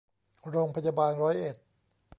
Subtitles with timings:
[0.49, 1.55] โรงพยาบาลร้อยเอ็ด